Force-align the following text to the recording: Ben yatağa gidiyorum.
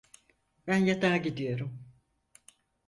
Ben 0.67 0.77
yatağa 0.77 1.17
gidiyorum. 1.17 1.87